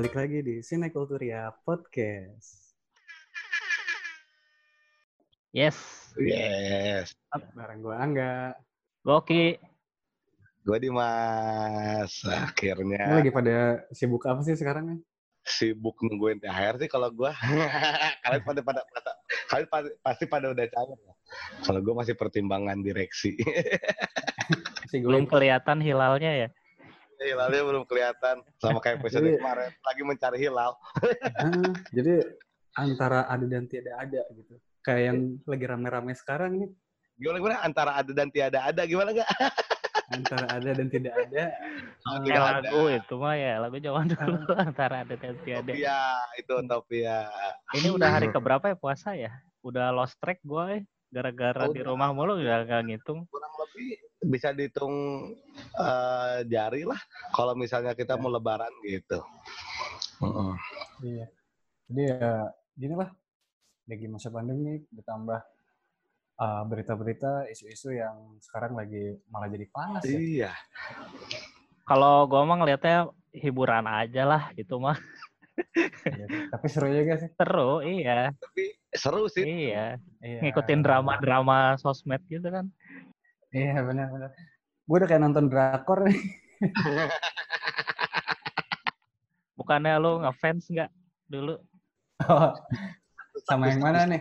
[0.00, 2.72] balik lagi di Sinekulturia Podcast.
[5.52, 5.76] Yes.
[6.16, 7.12] Yes.
[7.52, 8.56] Bareng gue Angga.
[9.04, 9.60] Goki.
[10.64, 12.16] Gue Dimas.
[12.16, 15.00] Ini Akhirnya lagi pada sibuk apa sih sekarang nih?
[15.44, 17.28] sibuk nungguin THR sih kalau gue.
[18.24, 19.12] kalian pada pada, pada
[19.52, 21.14] kalian pa- pasti pada udah cair ya.
[21.60, 23.36] Kalau gue masih pertimbangan direksi.
[24.80, 26.48] Masih Belum gue kelihatan hilalnya ya.
[27.20, 28.40] Hilalnya belum kelihatan.
[28.56, 29.70] Sama kayak episode Jadi- kemarin.
[29.84, 30.72] Lagi mencari hilal.
[31.36, 32.14] Ah, jadi
[32.72, 34.56] antara ada dan tidak ada gitu.
[34.80, 36.70] Kayak yang lagi rame-rame sekarang nih,
[37.20, 39.28] Gimana gimana antara ada dan tiada ada gimana gak?
[40.10, 41.52] antara ada dan tidak ada.
[42.02, 42.68] Ah, tidak Kayak ada.
[42.72, 45.68] lagu itu mah ya, lagu zaman dulu antara ada dan tiada.
[45.70, 46.00] Utopia,
[46.40, 47.16] itu utopia.
[47.76, 49.36] Ini udah hari keberapa ya puasa ya?
[49.60, 53.28] Udah lost track gue gara-gara Oh, di rumah mulu udah gak ngitung.
[53.28, 54.94] Kurang lebih bisa dihitung
[55.80, 57.00] eh, jari lah.
[57.32, 58.20] Kalau misalnya kita Ya.
[58.20, 59.24] mau lebaran gitu.
[60.20, 60.52] Heeh.
[61.00, 61.26] Iya.
[61.88, 62.30] Jadi ya
[62.76, 63.10] gini lah,
[63.88, 65.40] lagi masa pandemi ditambah
[66.40, 70.20] ah, berita-berita, isu-isu yang sekarang lagi malah jadi panas ya.
[70.20, 70.52] Iya.
[71.88, 75.00] Kalau gue mah ngeliatnya hiburan aja lah itu mah.
[76.06, 76.26] Iya.
[76.52, 77.30] Tapi seru juga sih.
[77.34, 78.30] Seru, iya.
[78.36, 79.44] Tapi seru sih.
[79.44, 79.98] Iya.
[80.22, 80.40] Iya.
[80.44, 82.68] Ngikutin drama-drama sosmed gitu kan.
[83.50, 84.30] Iya benar-benar.
[84.86, 86.18] Gue udah kayak nonton drakor nih.
[89.58, 90.90] Bukannya lu ngefans nggak
[91.26, 91.58] dulu?
[93.46, 94.20] Sama yang mana nih?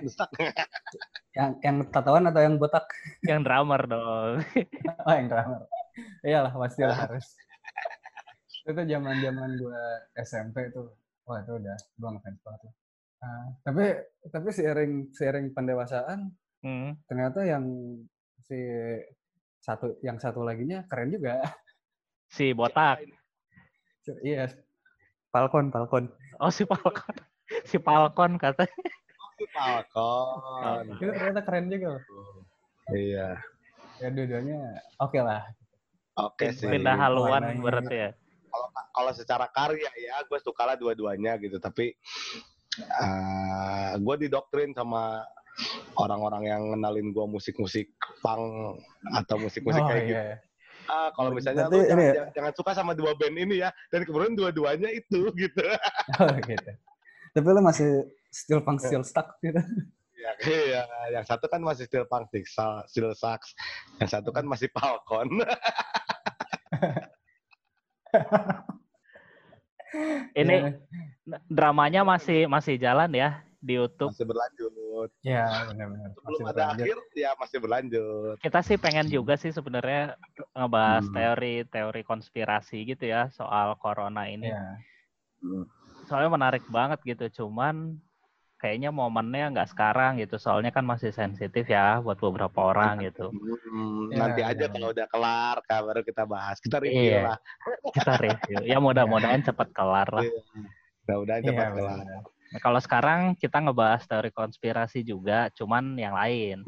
[1.35, 2.85] Yang yang tatoan atau yang botak?
[3.23, 4.33] Yang drummer dong.
[5.07, 5.61] Oh yang drummer.
[6.25, 7.25] Iyalah pastilah harus.
[8.65, 9.81] Itu zaman-zaman gue
[10.21, 10.91] SMP tuh.
[11.29, 12.73] Wah itu udah gue ngefans banget lah.
[13.19, 13.85] Ah, tapi
[14.31, 16.91] tapi seiring seiring pendewasaan Hmm.
[17.07, 17.63] ternyata yang
[18.43, 18.59] si
[19.69, 21.37] satu yang satu laginya keren juga.
[22.33, 23.05] Si botak.
[24.25, 24.49] Iya.
[25.29, 26.09] Falcon, Falcon.
[26.41, 27.13] Oh si Falcon.
[27.69, 28.65] Si Falcon kata.
[29.53, 30.97] Falcon.
[30.97, 32.01] Itu ternyata keren juga.
[32.89, 33.37] Iya.
[34.01, 34.57] Ya dua-duanya
[34.97, 35.45] oke lah.
[36.17, 36.65] Oke sih.
[36.65, 37.61] Pindah haluan warnanya.
[37.61, 38.09] berarti ya.
[38.49, 41.61] Kalau kalau secara karya ya, gue suka lah dua-duanya gitu.
[41.61, 41.93] Tapi
[42.79, 45.21] eh gue didoktrin sama
[45.95, 48.79] orang-orang yang ngenalin gue musik-musik punk
[49.11, 50.15] atau musik-musik Oh kayak gitu.
[50.15, 50.37] iya.
[50.89, 52.25] Ah, kalau misalnya Berarti lu jangan, ya?
[52.33, 55.61] jangan, suka sama dua band ini ya, dan kemudian dua-duanya itu gitu.
[56.17, 56.71] Oh gitu.
[57.29, 59.61] Tapi lo masih still punk still stuck gitu.
[60.17, 60.81] Ya, iya,
[61.13, 62.43] yang satu kan masih still punk, still,
[62.89, 63.53] still sucks.
[64.01, 65.29] Yang satu kan masih Falcon.
[70.33, 70.55] Ini
[71.25, 71.37] Iya.
[71.49, 74.09] dramanya masih masih jalan ya di YouTube.
[74.09, 75.09] masih berlanjut.
[75.21, 76.09] Ya benar-benar.
[76.13, 76.79] Belum Masih ada berlanjut.
[76.81, 78.35] akhir, ya masih berlanjut.
[78.39, 80.15] Kita sih pengen juga sih sebenarnya
[80.53, 81.13] ngebahas Hmm.
[81.13, 84.47] teori-teori konspirasi gitu ya soal corona ini.
[84.47, 84.79] Iya.
[86.05, 87.99] Soalnya menarik banget gitu, cuman
[88.57, 90.35] kayaknya momennya nggak sekarang gitu.
[90.35, 93.29] Soalnya kan masih sensitif ya buat beberapa orang gitu.
[93.29, 94.73] Hmm, Ya, nanti aja benar.
[94.73, 96.57] kalau udah kelar, kan, baru kita bahas.
[96.59, 97.21] Kita review Iya.
[97.25, 97.37] lah.
[97.89, 98.57] Kita review.
[98.65, 100.25] Ya mudah-mudahan cepat kelar lah.
[101.05, 102.23] Mudah-mudahan Iya, cepat benar, kelar.
[102.49, 106.65] Nah, kalau sekarang kita ngebahas teori konspirasi juga, cuman yang lain.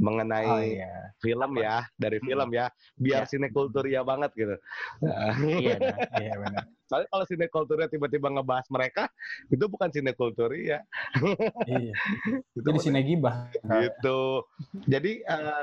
[0.00, 1.12] Mengenai Oh iya.
[1.20, 2.26] film ya, dari Hmm.
[2.30, 2.66] film ya,
[2.96, 3.28] biar Ya.
[3.28, 4.56] sinekulturia banget gitu.
[5.60, 5.98] Iya, nah.
[6.16, 6.64] Iya benar.
[6.88, 9.10] Soalnya kalau sinekulturia tiba-tiba ngebahas mereka,
[9.52, 10.86] itu bukan sinekulturia.
[11.66, 11.94] Iya.
[12.56, 13.50] Itu Jadi sini gibah.
[13.60, 14.46] gitu.
[14.86, 15.62] Jadi eh,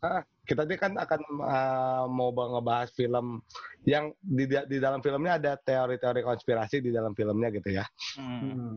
[0.00, 3.40] ah, kita ini kan akan eh, mau ngebahas film
[3.84, 7.84] yang di, di dalam filmnya ada teori-teori konspirasi di dalam filmnya gitu ya.
[8.16, 8.40] Hmm.
[8.40, 8.76] Hmm.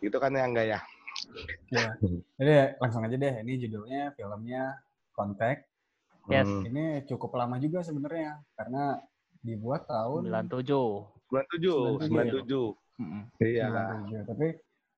[0.00, 0.80] Gitu kan ya enggak ya?
[1.70, 1.88] Iya.
[2.40, 3.34] Jadi langsung aja deh.
[3.46, 4.62] Ini judulnya filmnya
[5.14, 5.70] Contact.
[6.26, 6.48] Yes.
[6.48, 6.64] Hmm.
[6.66, 8.98] Ini cukup lama juga sebenarnya karena
[9.44, 11.28] dibuat tahun 97.
[11.28, 12.74] 97, 97.
[13.00, 13.22] Mm-mm.
[13.44, 13.66] Iya.
[14.08, 14.30] 97.
[14.32, 14.48] Tapi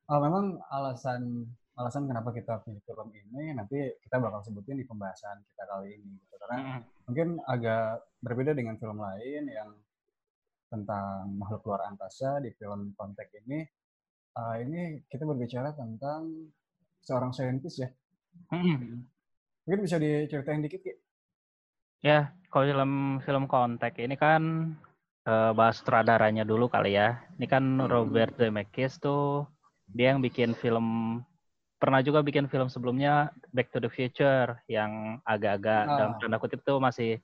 [0.09, 5.45] oh, memang alasan alasan kenapa kita pilih film ini nanti kita bakal sebutin di pembahasan
[5.53, 6.35] kita kali ini gitu.
[6.41, 6.81] Karena Mm-mm.
[7.09, 7.85] mungkin agak
[8.25, 9.71] berbeda dengan film lain yang
[10.73, 13.63] tentang makhluk luar angkasa di film Contact ini
[14.37, 16.51] eh, ini kita berbicara tentang
[17.07, 17.89] seorang saintis ya
[18.51, 19.07] Mm-mm.
[19.65, 20.93] mungkin bisa diceritain dikit Ki?
[22.05, 22.19] Ya,
[22.53, 22.93] kalau film
[23.27, 24.43] film kontak ini kan
[25.27, 27.09] eh, bahas sutradaranya dulu kali ya.
[27.37, 27.89] Ini kan Hmm.
[27.95, 29.49] Robert Zemeckis tuh
[29.97, 30.87] dia yang bikin film
[31.77, 35.97] pernah juga bikin film sebelumnya Back to the Future yang agak-agak Ah.
[35.97, 37.21] dalam tanda kutip tuh masih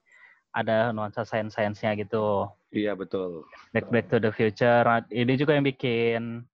[0.53, 2.45] ada nuansa sains-sainsnya gitu.
[2.69, 3.49] Iya betul.
[3.73, 4.85] Back Back to the Future.
[4.85, 6.45] Nah, Ini juga yang bikin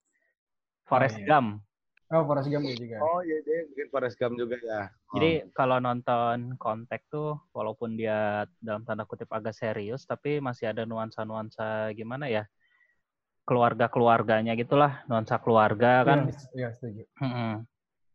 [0.86, 1.26] Forrest iya.
[1.26, 1.60] Gump.
[2.08, 4.88] oh Forrest Gump juga Oh iya dia bikin Forrest Gump juga ya.
[5.12, 10.86] Jadi kalau nonton kontak tuh walaupun dia dalam tanda kutip agak serius tapi masih ada
[10.86, 12.46] nuansa-nuansa gimana ya?
[13.48, 16.28] keluarga-keluarganya gitulah, nuansa keluarga kan.
[16.28, 17.02] Iya, iya setuju.
[17.16, 17.64] Mm-mm.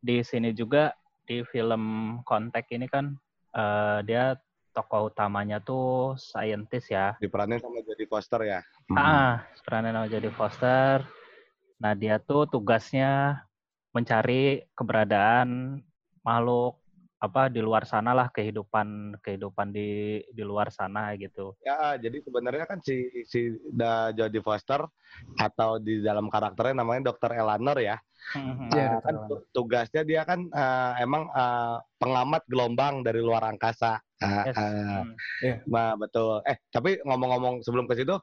[0.03, 0.91] Di sini juga
[1.23, 3.15] di film Kontak ini kan
[3.55, 4.35] eh, dia
[4.75, 7.15] tokoh utamanya tuh scientist ya.
[7.23, 8.59] Diperanin sama Jodie Foster ya.
[8.91, 11.07] Ah, perannya nama jadi Foster.
[11.79, 13.39] Nah, dia tuh tugasnya
[13.95, 15.79] mencari keberadaan
[16.25, 16.82] makhluk
[17.23, 21.55] apa di luar sana lah kehidupan kehidupan di di luar sana gitu.
[21.63, 24.83] Ya, jadi sebenarnya kan si si da Jodie Foster
[25.39, 27.31] atau di dalam karakternya namanya Dr.
[27.31, 27.95] Eleanor ya.
[28.35, 29.03] Iya, Ah, Dr.
[29.07, 29.15] kan
[29.55, 34.03] tugasnya dia kan ah, emang ah, pengamat gelombang dari luar angkasa.
[34.19, 34.55] Ah, Yes.
[34.59, 35.59] ah, Hmm.
[35.67, 36.43] Nah, betul.
[36.43, 38.15] Eh, tapi ngomong-ngomong sebelum ke situ,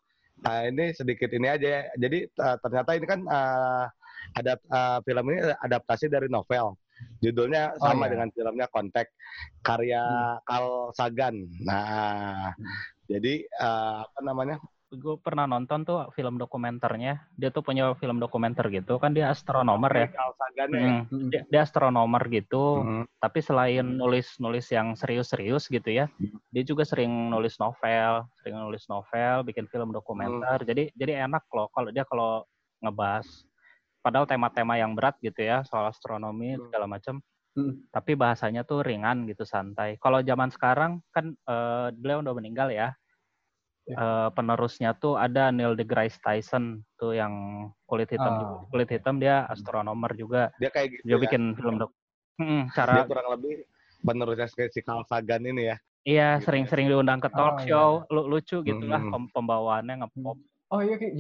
[0.45, 1.69] ah, ini sedikit ini aja.
[1.69, 1.83] ya.
[1.97, 3.89] Jadi ah, ternyata ini kan ah,
[4.37, 6.77] ada ah, film ini adaptasi dari novel.
[7.21, 8.17] Judulnya Oh, sama iya.
[8.17, 9.13] dengan filmnya Kontak
[9.61, 10.03] karya
[10.49, 11.37] Carl Sagan.
[11.63, 12.67] Nah, Hmm.
[13.07, 14.57] jadi ah, apa namanya?
[14.91, 17.23] Gue pernah nonton tuh film dokumenternya.
[17.39, 20.09] Dia tuh punya film dokumenter gitu kan dia astronomer ya.
[20.11, 20.83] Carl Sagan ya.
[20.83, 21.31] Hmm.
[21.31, 22.83] Dia, dia astronomer gitu.
[22.83, 23.05] Hmm.
[23.23, 26.11] Tapi selain nulis-nulis yang serius-serius gitu ya,
[26.51, 30.59] dia juga sering nulis novel, sering nulis novel, bikin film dokumenter.
[30.67, 32.43] Jadi jadi enak loh kalau dia kalau
[32.83, 33.47] ngebahas
[34.01, 36.67] padahal tema-tema yang berat gitu ya, soal astronomi Hmm.
[36.67, 37.21] segala macam.
[37.51, 37.83] Hmm.
[37.89, 39.99] Tapi bahasanya tuh ringan gitu, santai.
[39.99, 42.95] Kalau zaman sekarang kan eh, beliau udah meninggal ya.
[43.85, 43.97] Ya.
[43.97, 47.33] Eh, penerusnya tuh ada Neil deGrasse Tyson tuh yang
[47.85, 48.39] kulit hitam Ah.
[48.39, 48.57] juga.
[48.71, 51.21] kulit hitam dia astronomer juga Dia kayak gitu dia ya.
[51.21, 51.91] bikin film dok
[52.39, 53.67] Mm, Dia cara kurang lebih
[54.01, 55.77] penerusnya si Carl Sagan ini ya.
[56.01, 57.67] Iya, Gitu sering-sering diundang ke talk Oh, iya.
[57.67, 59.13] show, lu- lucu gitulah Hmm.
[59.13, 60.39] pem- pembawaannya ngepop.
[60.71, 61.13] Oh iya, Ki.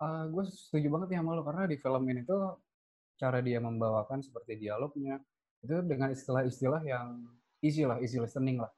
[0.00, 2.56] Jadi gue setuju banget ya sama lo karena di film ini tuh
[3.20, 5.20] cara dia membawakan seperti dialognya
[5.60, 7.20] itu dengan istilah-istilah yang
[7.60, 8.72] easy lah, easy listening lah.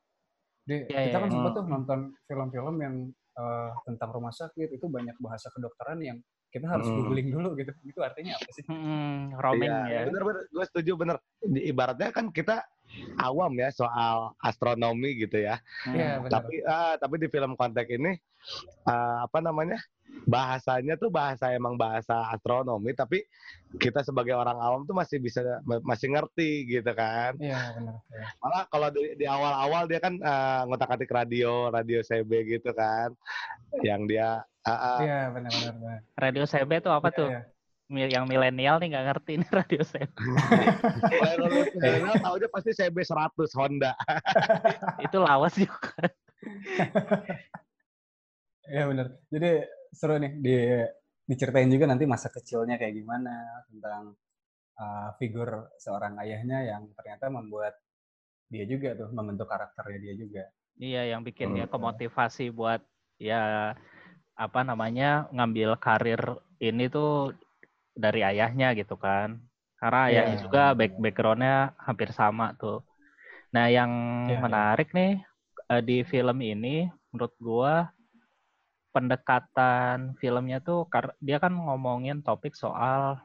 [0.66, 1.34] Di, Iya, kita iya, kan iya.
[1.38, 2.94] sempat tuh nonton film-film yang
[3.32, 6.18] eh, tentang rumah sakit itu banyak bahasa kedokteran yang
[6.52, 7.00] kita harus Hmm.
[7.00, 7.70] googling dulu gitu.
[7.86, 8.66] Itu artinya apa sih?
[8.66, 10.00] Hmm, roaming Iya, ya.
[10.10, 10.42] bener-bener.
[10.52, 11.16] Gue setuju bener.
[11.40, 12.66] Di- Ibaratnya kan kita
[13.18, 15.58] awam ya soal astronomi gitu ya.
[15.86, 15.94] Hmm.
[15.94, 16.32] Iya, benar.
[16.40, 18.16] Tapi ah, tapi di film kontak ini
[18.86, 19.78] ah, apa namanya?
[20.28, 23.24] Bahasanya tuh bahasa emang bahasa astronomi tapi
[23.80, 27.32] kita sebagai orang awam tuh masih bisa masih ngerti gitu kan.
[27.40, 27.96] Iya, benar.
[28.12, 28.26] Iya.
[28.44, 32.30] Malah kalau di, di awal-awal dia kan uh, ngotak-atik radio, radio CB
[32.60, 33.16] gitu kan.
[33.80, 34.28] Yang dia
[34.68, 35.98] ah, ah, Iya, benar benar benar.
[36.20, 37.28] Radio CB tuh apa Iya, tuh?
[37.32, 37.42] iya.
[37.92, 40.16] Yang milenial nih nggak ngerti nih radio CB.
[41.20, 41.46] kalau
[41.76, 43.92] milenial taunya pasti CB 100 Honda.
[45.04, 45.92] Itu lawas juga.
[48.64, 49.06] Iya benar.
[49.28, 49.50] Jadi
[49.92, 50.56] seru nih di
[51.22, 54.16] diceritain juga nanti masa kecilnya kayak gimana tentang
[54.78, 57.76] uh, figur seorang ayahnya yang ternyata membuat
[58.48, 60.44] dia juga tuh membentuk karakternya dia juga.
[60.76, 61.72] Iya, yang bikin dia Hmm.
[61.72, 62.80] kemotivasi buat
[63.20, 63.72] ya
[64.32, 66.20] apa namanya ngambil karir
[66.58, 67.36] ini tuh
[67.96, 69.40] dari ayahnya gitu kan.
[69.80, 70.76] Karena Iya, ayahnya juga benar.
[70.78, 72.82] back backgroundnya hampir sama tuh.
[73.54, 73.92] Nah, yang
[74.26, 74.42] Iya, iya.
[74.44, 75.20] menarik nih
[75.72, 77.74] eh, di film ini menurut gua
[78.92, 80.84] pendekatan filmnya tuh
[81.26, 83.16] dia kan ngomongin topik soal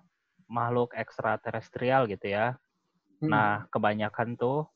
[0.47, 2.55] makhluk ekstraterestrial gitu ya.
[3.21, 3.31] Hmm.
[3.33, 4.67] Nah, kebanyakan tuh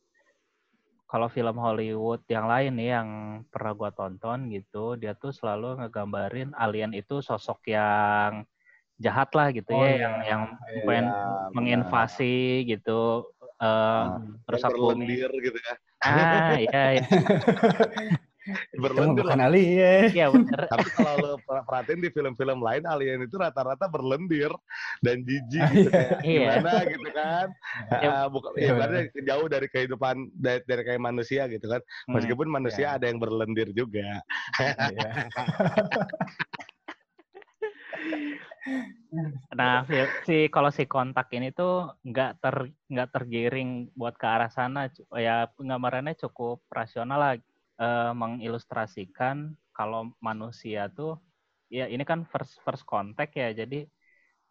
[1.11, 3.09] kalau film Hollywood yang lain nih yang
[3.51, 8.47] pernah gua tonton gitu, dia tuh selalu ngegambarin alien itu sosok yang
[9.01, 9.97] jahat lah gitu Oh, ya, iya.
[9.99, 10.41] yang yang
[10.71, 13.27] Iya, pengen Ya, menginvasi gitu,
[13.57, 14.37] eh Hmm.
[14.45, 15.05] merusak yang bumi.
[15.09, 15.73] berlendir gitu ya.
[16.01, 17.29] Ah, iya, iya, mah
[18.73, 19.47] Berlendir bukan loh.
[19.47, 20.09] alien.
[20.09, 20.65] iya bener.
[20.65, 24.49] Tapi kalau lo per- perhatiin di film-film lain alien itu rata-rata berlendir
[24.99, 25.93] dan jijik gitu iya.
[25.93, 26.49] kayak Iya.
[26.57, 27.47] gimana gitu kan.
[28.01, 31.81] Ya, Ah, bukan iya, ibaratnya jauh dari kehidupan dari, dari kayak manusia gitu kan.
[32.09, 32.17] Hmm.
[32.17, 32.97] Meskipun manusia Iya.
[32.97, 34.25] ada yang berlendir juga.
[34.57, 35.11] Iya.
[39.51, 42.55] Nah, fil- si kalau si kontak ini tuh nggak ter
[42.91, 44.87] nggak tergiring buat ke arah sana.
[45.27, 47.33] Ya penggambarannya cukup rasional lah,
[47.83, 51.19] eh, mengilustrasikan kalau manusia tuh,
[51.67, 53.87] ya ini kan first first contact ya, jadi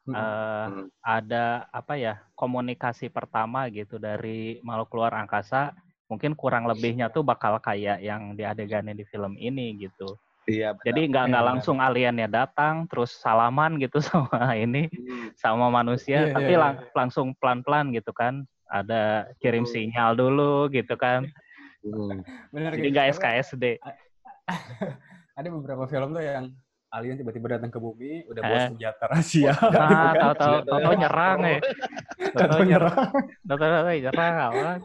[0.09, 0.15] Hmm.
[0.17, 0.87] eh, Hmm.
[1.05, 5.73] ada apa ya komunikasi pertama gitu dari makhluk luar angkasa.
[6.11, 10.19] Mungkin kurang lebihnya tuh bakal kayak yang di adegannya di film ini gitu.
[10.51, 10.69] Iya.
[10.73, 10.85] benar.
[10.85, 15.31] Jadi nggak Iya, nggak langsung aliennya datang terus salaman gitu sama ini Hmm.
[15.35, 18.43] sama manusia, Iya, tapi iya, lang- langsung pelan-pelan gitu kan.
[18.67, 19.03] Ada
[19.39, 19.73] kirim Hmm.
[19.73, 21.27] sinyal dulu gitu kan.
[21.81, 22.23] Hmm.
[22.51, 22.93] Benar Jadi gitu.
[22.93, 23.65] nggak Karena SKSD.
[25.39, 26.45] Ada beberapa film tuh yang
[26.91, 28.67] alien tiba-tiba datang ke bumi udah bawa Eh.
[28.69, 29.51] senjata rahasia.
[29.51, 30.15] Ah, gitu kan.
[30.19, 31.59] tahu-tahu Senjatanya tahu nyerang ya.
[31.59, 31.71] Tahu
[32.35, 32.97] Tahu-tahu nyerang.
[32.99, 33.23] nyerang.
[33.49, 34.79] Tahu-tahu nyerang.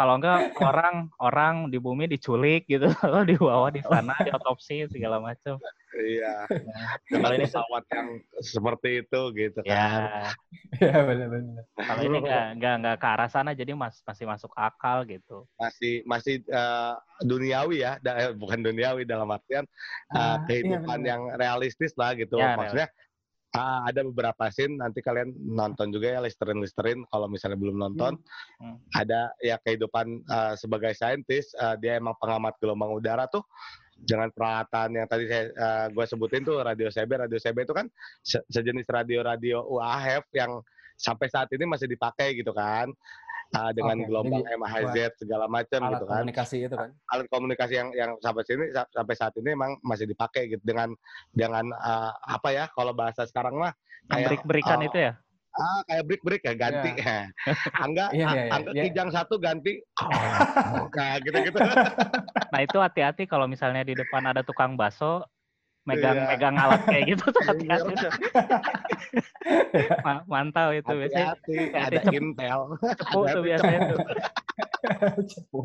[0.00, 5.60] Kalau enggak orang orang di bumi diculik gitu lalu dibawa di sana diotopsi segala macam
[5.90, 6.46] Iya.
[6.48, 6.72] kalau
[7.10, 8.08] Kalau ini pesawat yang
[8.40, 9.74] seperti itu gitu kan.
[9.74, 9.90] ya
[10.78, 11.62] Iya benar-benar.
[11.76, 16.00] kalau ini enggak enggak enggak ke arah sana jadi mas, masih masuk akal gitu Masih
[16.08, 16.94] masih eh,
[17.26, 19.66] duniawi ya, da- eh, bukan duniawi dalam artian
[20.14, 21.10] iya, kehidupan benar.
[21.10, 22.38] yang realistis lah gitu.
[22.38, 22.88] Ya, Maksudnya
[23.56, 28.18] ah, ada beberapa scene nanti kalian nonton juga ya listerin listerin kalau misalnya belum nonton.
[28.60, 28.76] Hmm.
[28.92, 33.42] ada ya kehidupan eh, sebagai saintis eh, dia emang pengamat gelombang udara tuh.
[34.00, 37.84] Dengan peralatan yang tadi saya gue sebutin tuh radio CB radio CB itu kan
[38.24, 40.64] se- sejenis radio-radio UAHF yang
[40.96, 42.88] sampai saat ini masih dipakai gitu kan
[43.50, 46.90] Ah, dengan Oke, gelombang jadi MHz segala macam gitu kan komunikasi itu kan.
[47.10, 50.94] alat komunikasi yang yang sampai sini sa- sampai saat ini emang masih dipakai gitu dengan
[51.34, 53.74] dengan eh, apa ya kalau bahasa sekarang mah
[54.06, 55.12] kayak break-breakan oh, itu ya
[55.50, 56.90] ah kayak break break ya ganti
[57.84, 58.52] angga Iya, iya, iya.
[58.54, 58.82] angga Iya.
[58.86, 59.82] kijang satu ganti
[60.94, 61.58] nah gitu gitu
[62.46, 65.26] nah itu hati-hati kalau misalnya di depan ada tukang bakso
[65.82, 66.26] megang Iya.
[66.28, 68.12] megang alat kayak gitu tuh hati-hati tuh.
[70.06, 73.98] Ma- mantau itu biasanya hati-hati hati-hati ada cep- intel cepu tuh Hati-hati biasanya tuh
[75.30, 75.60] Cepu.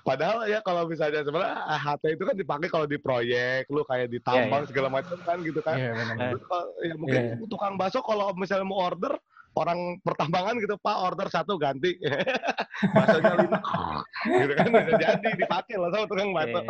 [0.00, 4.18] Padahal ya kalau misalnya sebenarnya HT itu kan dipakai kalau di proyek, lu kayak di
[4.18, 4.68] tambang Iya, iya.
[4.70, 5.76] segala macam kan gitu kan.
[5.76, 6.14] Iya benar.
[6.16, 6.30] Eh.
[6.32, 7.34] Terus kalau- ya mungkin Iya.
[7.46, 9.12] tukang bakso kalau misalnya mau order
[9.56, 11.96] orang pertambangan gitu Pak order satu ganti
[12.94, 13.58] baksonya lima
[14.40, 16.30] gitu kan bisa jadi dipakai lah sama tukang.
[16.30, 16.62] Oke.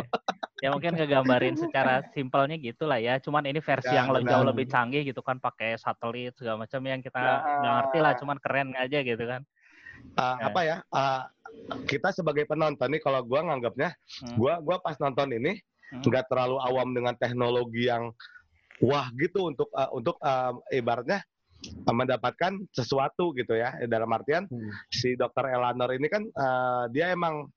[0.56, 4.32] ya mungkin ngegambarin secara simpelnya gitulah ya cuman ini versi Ya, yang le- benar.
[4.32, 7.34] jauh lebih canggih gitu kan pakai satelit segala macam yang kita Ya.
[7.60, 9.42] nggak ngerti lah cuman keren aja gitu kan
[10.12, 10.44] Uh, Ya.
[10.46, 10.76] apa ya?
[10.90, 11.24] uh,
[11.84, 14.36] kita sebagai penonton nih kalau gua nganggapnya Hmm.
[14.36, 15.56] gua gua pas nonton ini
[15.88, 16.04] Hmm.
[16.04, 18.12] nggak terlalu awam dengan teknologi yang
[18.78, 21.24] wah gitu untuk uh, untuk uh, ibaratnya
[21.84, 23.74] mendapatkan sesuatu gitu ya.
[23.86, 24.70] Dalam artian Hmm.
[24.88, 27.50] si dokter Elanor ini kan uh, dia emang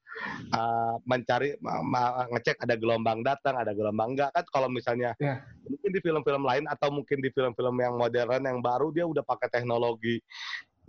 [0.52, 5.44] uh, mencari ma- ma- ngecek ada gelombang datang ada gelombang enggak kan kalau misalnya Iya.
[5.64, 9.48] mungkin di film-film lain atau mungkin di film-film yang modern yang baru dia udah pakai
[9.50, 10.18] teknologi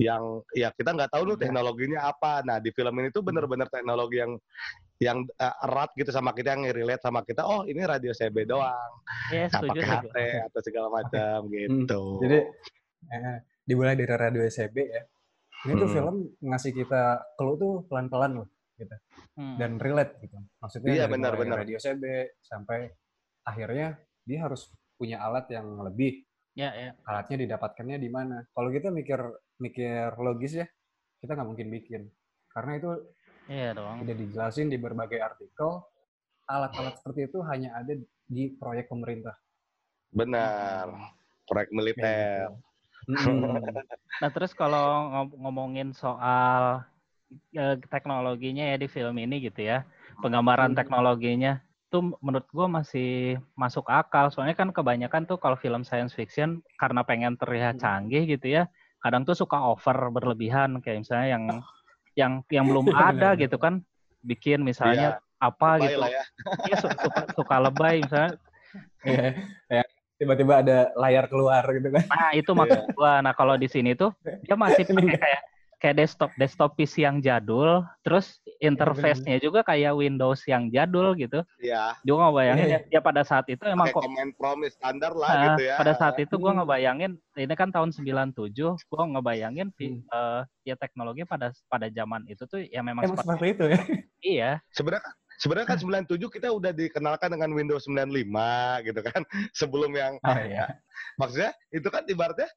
[0.00, 1.42] yang ya kita nggak tahu tuh Iya.
[1.46, 2.40] teknologinya apa.
[2.40, 4.32] Nah di film ini tuh bener-bener teknologi yang
[5.00, 7.44] yang uh, erat gitu sama kita yang relate sama kita.
[7.44, 8.92] Oh ini radio CB doang.
[9.28, 10.16] Ya nggak setuju pakai HT
[10.48, 12.02] atau segala macam gitu.
[12.24, 12.38] Jadi
[13.06, 15.02] eh, dimulai dari radio SCB ya.
[15.60, 15.94] Ini tuh Hmm.
[15.94, 17.02] film ngasih kita
[17.36, 18.48] clue tuh pelan-pelan loh
[19.36, 19.60] Hmm.
[19.60, 20.40] dan relate gitu.
[20.56, 21.56] Maksudnya Iya, dari benar, benar.
[21.60, 22.04] radio CB
[22.40, 22.88] sampai
[23.44, 26.24] akhirnya dia harus punya alat yang lebih.
[26.56, 28.42] ya ya Alatnya didapatkannya di mana?
[28.50, 29.20] Kalau kita mikir
[29.60, 30.66] mikir logis ya,
[31.20, 32.02] kita nggak mungkin bikin.
[32.48, 32.90] Karena itu
[33.46, 35.84] iya dong udah dijelasin di berbagai artikel,
[36.48, 37.94] alat-alat seperti itu hanya ada
[38.26, 39.36] di proyek pemerintah.
[40.10, 40.90] benar
[41.46, 42.69] proyek militer gitu.
[44.20, 46.84] Nah terus kalau ngom- ngomongin soal
[47.54, 49.86] eh, teknologinya ya di film ini gitu ya,
[50.20, 53.10] penggambaran teknologinya tuh menurut gue masih
[53.58, 54.30] masuk akal.
[54.30, 58.62] Soalnya kan kebanyakan tuh kalau film science fiction karena pengen terlihat canggih gitu ya,
[59.02, 60.78] kadang tuh suka over berlebihan.
[60.82, 61.44] Kayak misalnya yang
[62.18, 63.82] yang yang belum ada gitu kan,
[64.22, 66.22] bikin misalnya apa Lebay gitu, ya.
[66.66, 68.36] Iya, su- suka, suka lebay misalnya.
[69.02, 69.26] Iya,
[69.66, 69.82] ya,
[70.20, 72.04] tiba-tiba ada layar keluar gitu kan.
[72.04, 73.24] Nah itu maksud gua.
[73.24, 74.12] Nah kalau di sini tuh
[74.44, 75.42] dia masih pakai kayak
[75.80, 81.40] kayak desktop desktop PC yang jadul, terus interface-nya juga kayak Windows yang jadul gitu.
[81.56, 85.30] ya Juga ngebayangin Iya, ya, ya pada saat itu emang kok command prompt standar lah
[85.32, 86.60] Nah, gitu ya pada saat itu gua Hmm.
[86.60, 90.04] ngebayangin ini kan tahun 97, gua ngebayangin vi- Hmm.
[90.04, 93.80] eh, ya teknologi pada pada zaman itu tuh ya memang Emang seperti seperti itu ya.
[94.20, 94.50] iya.
[94.68, 99.22] sebenarnya sebenarnya kan 97 kita udah dikenalkan dengan Windows 95 gitu kan
[99.60, 100.76] sebelum yang Oh iya.
[101.16, 102.48] maksudnya itu kan ibaratnya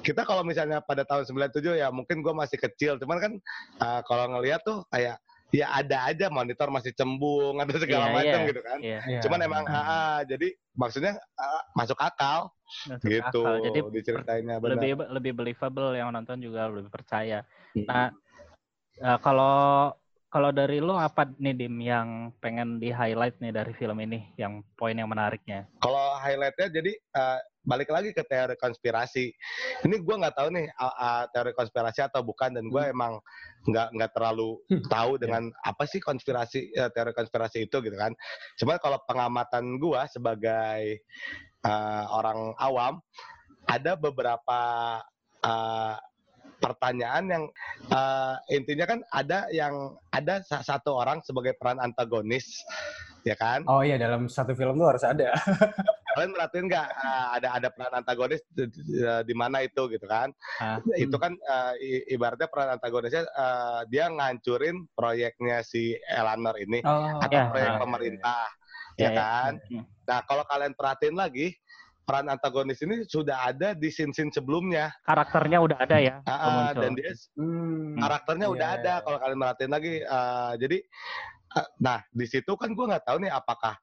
[0.00, 3.32] kita kalau misalnya pada tahun 97 ya mungkin gue masih kecil cuman kan
[3.84, 5.20] uh, kalau ngelihat tuh kayak
[5.50, 8.48] ya ada aja monitor masih cembung ada segala Iya, macam iya.
[8.48, 9.00] gitu kan Iya.
[9.04, 9.20] Iya.
[9.26, 12.54] cuman emang ah, ah, jadi maksudnya ah, masuk akal
[12.86, 13.64] masuk gitu akal.
[13.66, 17.42] Jadi diceritainnya benar lebih lebih believable yang nonton juga lebih percaya.
[17.74, 17.82] Hmm.
[17.82, 18.08] Nah,
[19.02, 19.90] eh, kalau
[20.30, 24.62] kalau dari lo apa nih dim yang pengen di highlight nih dari film ini, yang
[24.78, 25.66] poin yang menariknya?
[25.82, 29.34] Kalau highlightnya jadi uh, balik lagi ke teori konspirasi.
[29.84, 32.94] Ini gue nggak tahu nih uh, uh, teori konspirasi atau bukan dan gue Hmm.
[32.94, 33.12] emang
[33.66, 34.86] nggak nggak terlalu Hmm.
[34.86, 38.14] tahu dengan apa sih konspirasi uh, teori konspirasi itu gitu kan.
[38.54, 41.02] Cuma kalau pengamatan gue sebagai
[41.66, 43.02] uh, orang awam
[43.66, 44.60] ada beberapa
[45.42, 45.94] uh,
[46.60, 47.44] pertanyaan yang
[47.88, 49.72] uh, intinya kan ada yang
[50.10, 52.60] ada sa- satu orang sebagai peran antagonis
[53.20, 55.32] ya kan Oh iya dalam satu film tuh harus ada.
[56.10, 60.28] kalian merhatiin nggak uh, ada ada peran antagonis di, di, di mana itu gitu kan?
[60.58, 60.82] Ah.
[60.92, 61.72] Itu kan uh,
[62.06, 67.78] ibaratnya peran antagonisnya uh, dia ngancurin proyeknya si Eleanor ini Oh, atau ya, proyek ah.
[67.78, 68.44] pemerintah,
[68.98, 69.10] Ya, ya ya.
[69.16, 69.52] kan?
[69.70, 69.84] Hmm.
[70.04, 71.54] Nah kalau kalian perhatiin lagi
[72.00, 76.16] peran antagonis ini sudah ada di scene-scene sebelumnya, Karakternya udah ada ya.
[76.24, 76.80] Muncul.
[76.80, 77.94] dan dia Hmm.
[77.96, 79.02] karakternya Iya, udah iya, ada iya.
[79.02, 80.78] kalau kalian merhatiin lagi eh, jadi
[81.50, 83.74] eh, nah di situ kan gue nggak tahu nih apakah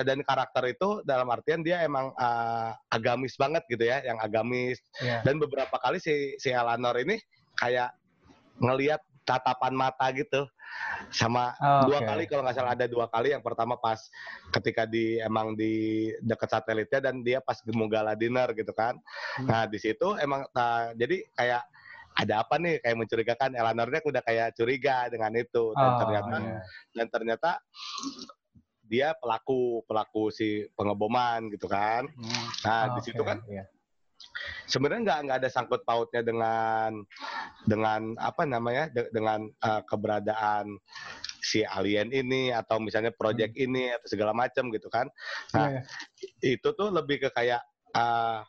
[0.00, 5.22] dan karakter itu dalam artian dia emang eh, agamis banget gitu ya yang agamis Iya.
[5.22, 7.16] dan beberapa kali si si Eleanor ini
[7.54, 7.92] kayak
[8.56, 10.44] ngelihat tatapan mata gitu
[11.10, 12.06] sama Oh, dua oke.
[12.06, 13.98] kali kalau nggak salah ada dua kali yang pertama pas
[14.52, 15.72] ketika di emang di
[16.20, 18.96] dekat satelitnya dan dia pas mau gala dinner gitu kan
[19.34, 19.48] Hmm.
[19.48, 21.62] nah di situ emang nah, jadi kayak
[22.14, 26.58] ada apa nih kayak mencurigakan Eleanornya udah kayak curiga dengan itu dan Oh, ternyata iya.
[26.94, 27.50] dan ternyata
[28.84, 32.46] dia pelaku pelaku si pengeboman gitu kan Hmm.
[32.62, 33.64] nah Oh, di situ oke, kan iya.
[34.66, 37.02] Sebenarnya nggak nggak ada sangkut pautnya dengan
[37.64, 40.76] dengan apa namanya de- dengan uh, keberadaan
[41.44, 45.06] si alien ini atau misalnya project ini atau segala macam gitu kan.
[45.52, 47.60] Nah, Iya, itu tuh lebih ke kayak
[47.92, 48.40] uh,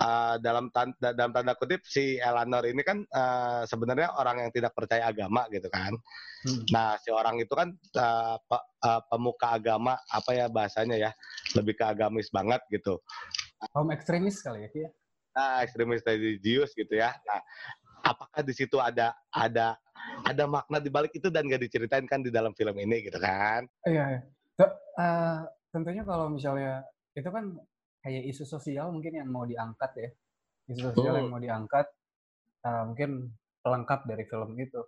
[0.00, 4.76] uh, dalam tanda, dalam tanda kutip si Eleanor ini kan uh, sebenarnya orang yang tidak
[4.76, 5.96] percaya agama gitu kan.
[6.42, 6.66] Hmm.
[6.74, 7.70] nah si orang itu kan
[8.02, 11.10] uh, pe- uh, pemuka agama apa ya bahasanya ya
[11.54, 12.98] lebih ke agamis banget gitu
[13.70, 14.90] Kaum ekstremis kali ya, Ki, ya?
[15.32, 17.14] nah ekstremis religius gitu ya.
[17.22, 17.40] Nah,
[18.02, 19.78] apakah di situ ada ada
[20.26, 23.64] ada makna di balik itu dan gak diceritain kan di dalam film ini gitu kan?
[23.86, 24.20] Iya, iya.
[24.98, 25.38] Eh,
[25.72, 27.54] tentunya kalau misalnya itu kan
[28.02, 30.10] kayak isu sosial mungkin yang mau diangkat ya.
[30.68, 31.34] Isu sosial yang Betul.
[31.38, 31.86] mau diangkat
[32.66, 33.10] eh, mungkin
[33.62, 34.80] pelengkap dari film itu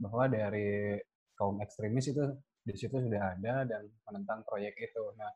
[0.00, 0.96] bahwa dari
[1.36, 2.24] kaum ekstremis itu
[2.60, 5.02] di situ sudah ada dan menentang proyek itu.
[5.18, 5.32] Nah,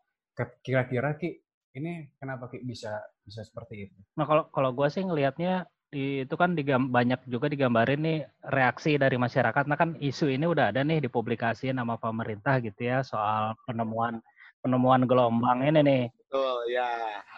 [0.63, 1.44] kira-kira Ki
[1.75, 3.97] ini kenapa bisa bisa seperti itu?
[4.15, 8.95] Nah kalau kalau gue sih ngelihatnya di- itu kan digam, banyak juga digambarin nih reaksi
[8.95, 9.67] dari masyarakat.
[9.67, 14.19] Nah kan isu ini udah ada nih dipublikasiin sama pemerintah gitu ya soal penemuan
[14.59, 16.89] penemuan gelombang ini nih Betul ya.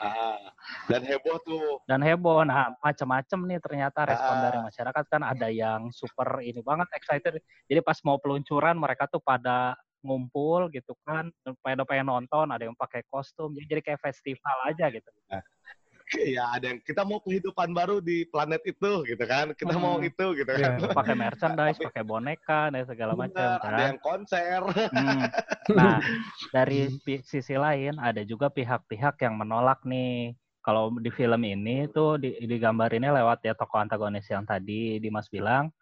[0.00, 0.40] Ah.
[0.88, 1.84] Dan heboh tuh.
[1.84, 2.40] dan heboh.
[2.44, 4.42] Nah macam-macam nih ternyata respon Ah.
[4.48, 7.36] dari masyarakat kan ada yang super ini banget excited.
[7.68, 11.28] Jadi pas mau peluncuran mereka tuh pada ngumpul gitu kan,
[11.60, 15.10] pada pengen nonton, ada yang pakai kostum, jadi jadi kayak festival aja gitu.
[16.22, 19.50] Ya ada yang kita mau kehidupan baru di planet itu gitu kan.
[19.58, 20.06] Kita mau Hmm.
[20.06, 20.78] itu gitu Iya.
[20.78, 20.94] kan.
[20.94, 23.74] Pakai merchandise, pakai boneka dan segala macam kan.
[23.74, 24.60] ada yang konser.
[24.94, 25.26] Hmm.
[25.74, 25.98] Nah,
[26.54, 26.94] dari
[27.26, 30.38] sisi lain ada juga pihak-pihak yang menolak nih.
[30.62, 35.74] Kalau di film ini tuh di, digambarinnya lewat ya tokoh antagonis yang tadi Dimas bilang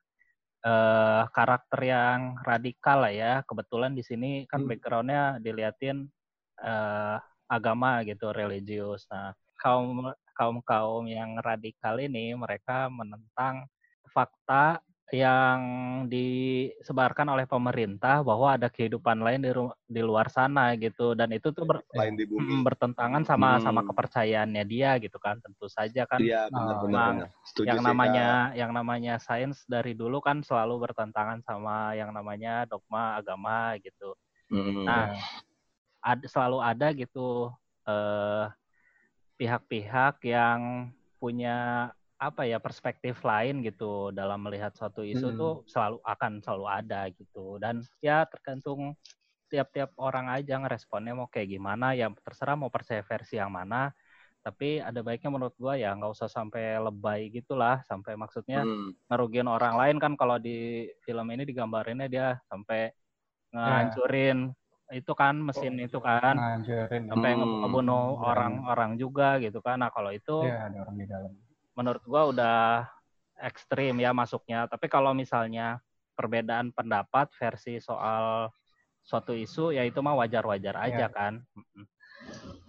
[0.65, 3.33] eh karakter yang radikal lah ya.
[3.49, 4.71] Kebetulan di sini kan Hmm.
[4.71, 6.09] backgroundnya diliatin
[6.65, 7.17] eh
[7.49, 9.05] agama gitu, religius.
[9.13, 13.69] Nah, kaum kaum kaum yang radikal ini mereka menentang
[14.11, 14.81] fakta
[15.13, 15.61] yang
[16.09, 21.53] disebarkan oleh pemerintah bahwa ada kehidupan lain di ru- di luar sana gitu dan itu
[21.53, 22.41] tuh ber- Lain di bumi.
[22.41, 23.93] mm, bertentangan sama sama Hmm.
[23.93, 27.29] kepercayaannya dia gitu kan tentu saja kan Iya benar benar benar.
[27.45, 33.21] Setuju yang namanya yang namanya sains dari dulu kan selalu bertentangan sama yang namanya dogma
[33.21, 34.17] agama gitu
[34.49, 34.57] Kak.
[34.57, 34.85] Mm.
[34.89, 35.07] Nah,
[36.01, 37.53] ada selalu ada gitu
[37.85, 38.45] eh
[39.37, 40.89] pihak-pihak yang
[41.21, 41.91] punya
[42.29, 45.39] apa ya perspektif lain gitu dalam melihat suatu isu Hmm.
[45.41, 48.97] tuh selalu akan selalu ada gitu dan ya tergantung
[49.53, 53.93] tiap-tiap orang aja ngeresponnya mau kayak gimana ya terserah mau percaya versi yang mana
[54.45, 58.93] tapi ada baiknya menurut gua ya nggak usah sampai lebay gitulah sampai maksudnya Mm.
[59.09, 62.93] ngerugiin orang lain kan kalau di film ini digambarinnya dia sampai
[63.55, 64.39] ngancurin
[64.93, 67.03] itu kan mesin itu kan Ngancurin.
[67.09, 67.39] sampai Hmm.
[67.41, 71.33] nge- ngebunuh Hmm, orang-orang juga gitu kan nah kalau itu Iya, ada orang di dalam.
[71.75, 72.57] Menurut gua udah
[73.37, 75.83] ekstrim ya masuknya tapi kalau misalnya
[76.15, 78.47] perbedaan pendapat versi soal
[79.03, 81.09] suatu isu ya itu mah wajar-wajar aja Iya.
[81.11, 81.43] kan.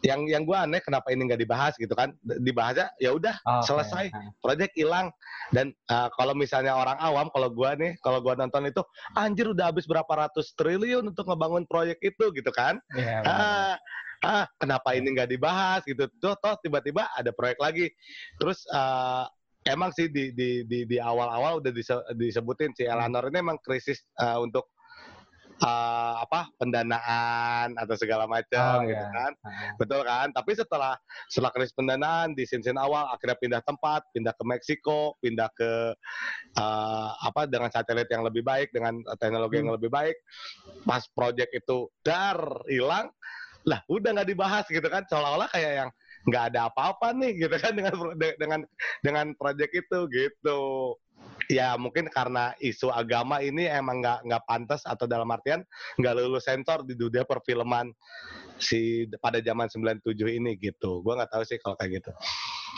[0.04, 2.12] Yang yang gue aneh kenapa ini nggak dibahas gitu kan?
[2.22, 3.64] Dibahasnya ya udah Oh.
[3.64, 4.12] Selesai.
[4.12, 5.14] Nah, project hilang
[5.56, 8.84] dan uh, kalau misalnya orang awam kalau gua nih kalau gua nonton itu
[9.16, 13.78] anjir udah habis berapa ratus triliun untuk ngebangun proyek itu gitu kan Iya, benar.
[14.24, 15.82] Ah, kenapa ini nggak dibahas?
[15.84, 16.08] Gitu.
[16.22, 17.92] Tuh toh tiba-tiba ada proyek lagi.
[18.40, 19.28] Terus uh,
[19.66, 24.06] emang sih di di di, di awal-awal udah dise- disebutin si Eleanor ini emang krisis
[24.22, 24.70] uh, untuk
[25.64, 29.10] uh, apa pendanaan atau segala macam Oh, gitu iya.
[29.12, 29.32] kan.
[29.80, 30.28] Betul kan?
[30.36, 30.94] Tapi setelah
[31.32, 35.72] setelah krisis pendanaan di scene awal akhirnya pindah tempat pindah ke Meksiko pindah ke
[36.56, 39.78] eh, apa dengan satelit yang lebih baik dengan teknologi yang Hmm.
[39.82, 40.16] lebih baik.
[40.84, 42.38] Pas project itu dar
[42.70, 43.10] hilang
[43.66, 45.90] lah udah nggak dibahas gitu kan seolah-olah kayak yang
[46.26, 47.94] nggak ada apa-apa nih gitu kan dengan
[48.38, 48.60] dengan
[49.02, 50.94] dengan proyek itu gitu
[51.50, 55.62] ya mungkin karena isu agama ini emang nggak nggak pantas atau dalam artian
[56.02, 57.94] nggak lulus sensor di dunia perfilman
[58.58, 60.02] si pada zaman 97
[60.32, 61.04] ini gitu.
[61.04, 62.12] Gua nggak tahu sih kalau kayak gitu.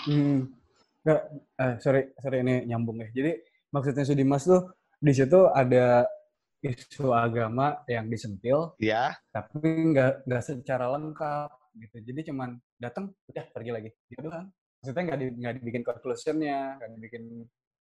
[0.09, 0.39] Hmm.
[1.05, 1.21] Nggak,
[1.61, 3.07] eh, sorry, sorry ini nyambung ya.
[3.13, 3.31] Jadi
[3.71, 6.09] maksudnya Sudimas tuh di situ ada
[6.65, 11.97] isu agama yang disentil, Ya, tapi nggak nggak secara lengkap gitu.
[12.01, 13.89] Jadi cuman datang, udah pergi lagi.
[14.09, 14.49] Gitu kan?
[14.81, 17.23] Maksudnya nggak di, nggak dibikin conclusionnya, nggak dibikin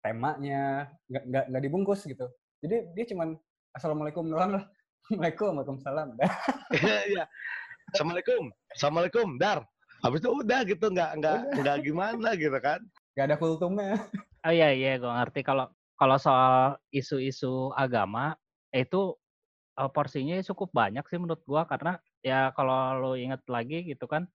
[0.04, 2.26] temanya, nggak nggak nggak dibungkus gitu.
[2.60, 3.36] Jadi dia cuman
[3.72, 4.64] assalamualaikum doang lah.
[5.06, 6.08] Assalamualaikum, waalaikumsalam.
[6.20, 6.32] Dah.
[6.76, 7.24] Iya, iya.
[7.94, 9.62] Assalamualaikum, assalamualaikum, dar.
[10.02, 12.82] Habis itu udah gitu, nggak nggak nggak gimana gitu kan?
[13.14, 13.94] Nggak ada kultumnya.
[14.44, 18.36] Oh iya iya gue ngerti kalau kalau soal isu-isu agama
[18.76, 19.16] itu
[19.80, 24.28] eh, porsinya cukup banyak sih menurut gua karena ya kalau lo inget lagi gitu kan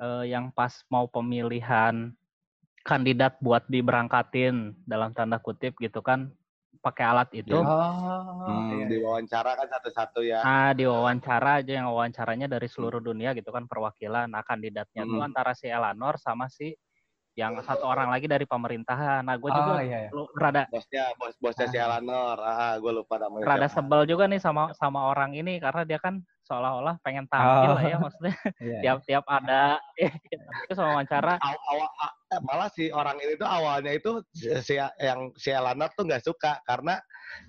[0.00, 2.14] eh, yang pas mau pemilihan
[2.82, 6.34] kandidat buat diberangkatin dalam tanda kutip gitu kan
[6.82, 7.54] pakai alat itu.
[7.54, 8.98] Oh, Hmm, iya, iya.
[8.98, 10.42] diwawancara kan satu-satu ya.
[10.42, 14.26] Nah, diwawancara aja yang wawancaranya dari seluruh dunia gitu kan perwakilan.
[14.26, 15.28] Nah, kandidatnya tuh Hmm.
[15.30, 16.74] antara si Eleanor sama si
[17.32, 19.24] yang satu orang lagi dari pemerintahan.
[19.24, 20.10] Nah, gue Oh, juga iya, iya.
[20.10, 22.36] lu rada Bosnya, bos bosnya si Alanor.
[22.38, 23.44] Ah, gue lupa namanya.
[23.46, 23.76] rada siapa.
[23.78, 27.76] sebel juga nih sama sama orang ini karena dia kan seolah-olah pengen tampil Oh.
[27.78, 28.80] lah ya maksudnya Iya, iya.
[28.82, 29.78] tiap-tiap ada
[30.66, 31.94] itu sama wawancara Aw- awal-
[32.28, 36.58] eh, malah si orang ini tuh awalnya itu si yang si Alanor tuh nggak suka
[36.62, 36.98] karena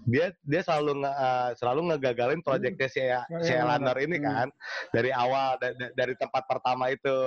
[0.06, 3.02] dia dia selalu nge, eh, selalu ngegagalin proyeknya si
[3.42, 3.98] si iya, benar.
[3.98, 4.26] ini Hmm.
[4.26, 4.48] kan
[4.94, 7.18] dari awal da- da- dari tempat pertama itu.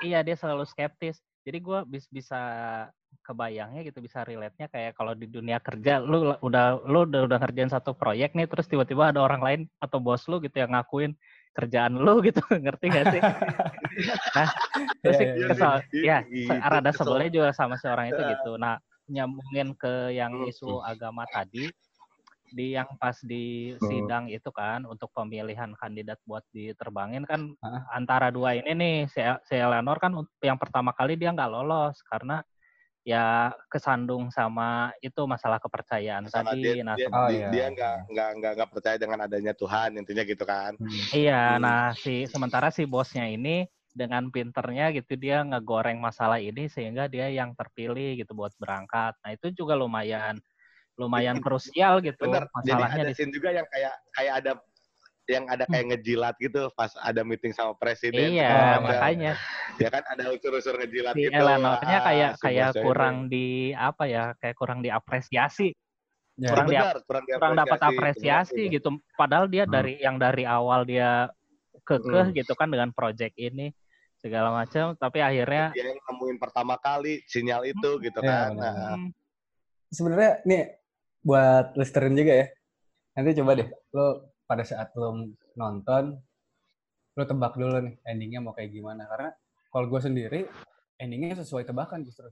[0.00, 2.38] iya dia selalu skeptis jadi gue bis, bisa
[3.26, 7.68] kebayangnya gitu bisa relate-nya kayak kalau di dunia kerja lu udah lu udah, udah ngerjain
[7.68, 11.12] satu proyek nih terus tiba-tiba ada orang lain atau bos lu gitu yang ngakuin
[11.52, 13.20] kerjaan lu gitu ngerti gak sih?
[14.32, 14.48] Nah
[15.04, 16.00] terus sih Iya, iya, kesel iya.
[16.00, 18.56] ya se- rada sebelnya juga sama si orang itu gitu.
[18.56, 21.68] Nah nyambungin ke yang isu agama tadi
[22.52, 27.88] di yang pas di sidang itu kan untuk pemilihan kandidat buat diterbangin kan Hah?
[27.90, 32.44] antara dua ini nih si, si Eleanor kan yang pertama kali dia nggak lolos karena
[33.02, 37.48] ya kesandung sama itu masalah kepercayaan Karena tadi dia nah dia Oh, dia- iya.
[37.50, 40.78] dia nggak nggak nggak nggak percaya dengan adanya Tuhan intinya gitu kan.
[40.78, 41.00] Hmm.
[41.10, 41.62] Iya, Hmm.
[41.66, 47.26] nah si sementara si bosnya ini dengan pinternya gitu dia ngegoreng masalah ini sehingga dia
[47.28, 49.18] yang terpilih gitu buat berangkat.
[49.20, 50.38] Nah itu juga lumayan
[51.02, 52.46] lumayan krusial gitu Bener.
[52.62, 54.52] Jadi masalahnya ada di scene juga yang kayak kayak ada
[55.30, 58.34] yang ada kayak ngejilat gitu pas ada meeting sama presiden.
[58.34, 59.32] Iya, ada- makanya
[59.78, 61.34] ya kan ada unsur-unsur ngejilat si gitu.
[61.34, 65.70] Eleanornya ah, kayak si kayak kurang di apa ya, kayak kurang diapresiasi,
[66.34, 66.50] Ya.
[66.50, 68.88] kurang di benar, kurang, kurang dapat apresiasi gitu.
[69.14, 69.72] Padahal dia Hmm.
[69.72, 71.30] dari yang dari awal dia
[71.86, 72.36] kekeh Hmm.
[72.36, 73.70] gitu kan dengan project ini
[74.18, 78.48] segala macam, tapi akhirnya Dia yang nemuin pertama kali sinyal itu gitu Iya, kan.
[78.54, 78.74] benar.
[78.74, 79.10] Nah, hmm,
[79.92, 80.62] Sebenarnya nih
[81.22, 82.46] buat listerin juga ya.
[83.12, 84.06] Nanti coba deh lo
[84.42, 85.14] pada saat lo
[85.54, 86.18] nonton
[87.12, 89.30] lo tebak dulu nih endingnya mau kayak gimana karena
[89.68, 90.40] kalau gue sendiri
[90.96, 92.28] endingnya sesuai tebakan justru.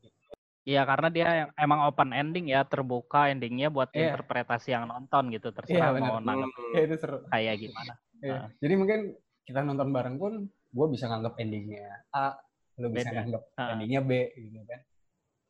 [0.63, 4.13] Iya karena dia yang- emang open ending ya terbuka endingnya buat Iya.
[4.13, 6.09] interpretasi yang nonton gitu terserah benar.
[6.11, 7.93] mau nanggap hmm, ya itu seru kayak gimana.
[8.21, 8.33] Iya.
[8.35, 8.47] Ah.
[8.57, 9.01] jadi mungkin
[9.43, 12.37] kita nonton bareng pun gue bisa nganggap endingnya A
[12.77, 13.17] lo bisa Beda.
[13.19, 13.73] nganggap Ah.
[13.75, 14.81] endingnya B gitu kan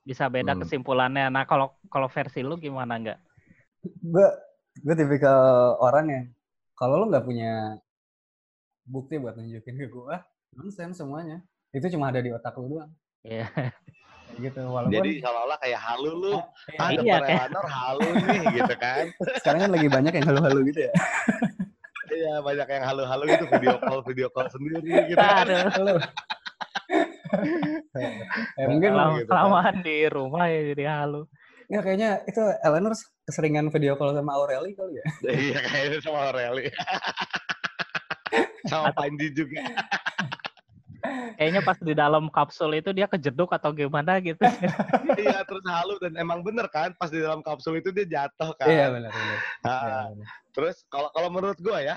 [0.01, 0.65] Bisa beda Hmm.
[0.65, 1.29] kesimpulannya.
[1.29, 3.19] Nah kalau kalau versi lu gimana nggak?
[3.83, 4.27] Gue
[4.79, 5.41] gue tipikal
[5.79, 6.25] orang yang
[6.75, 7.77] kalau lo nggak punya
[8.85, 10.17] bukti buat nunjukin ke gue
[10.53, 11.41] nonsen semuanya
[11.71, 13.45] itu cuma ada di otak lo doang Iya.
[13.53, 16.35] Kayak gitu walaupun Jadi seolah-olah kayak halu lu.
[16.71, 19.05] Iya, Ah, Iya, kayak- halu nih gitu kan.
[19.37, 20.93] sekarang kan lagi banyak yang halu-halu gitu ya
[22.09, 25.45] Iya, banyak yang halu-halu gitu video call video call sendiri gitu kan.
[25.45, 25.95] Aduh, Halo.
[28.57, 29.31] eh, mungkin kelam- gitu kan.
[29.31, 31.23] kelamaan di rumah ya jadi halu.
[31.71, 32.93] Ya kayaknya itu Eleanor
[33.25, 35.05] keseringan video call sama Aureli kali ya
[35.47, 36.67] Iya, kayaknya sama Aureli.
[38.67, 39.63] sama Panji juga.
[41.41, 44.37] Kayaknya pas di dalam kapsul itu dia kejeduk atau gimana gitu.
[45.25, 48.69] iya, terus halu dan emang bener kan pas di dalam kapsul itu dia jatuh kan.
[48.69, 50.29] iya benar benar Ah, Iya, benar.
[50.51, 51.97] Terus kalau kalau menurut gue ya,